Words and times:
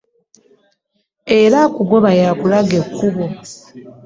Era 1.39 1.57
akogoba 1.67 2.09
y'akulaga 2.19 2.75
ekkubo. 2.81 3.25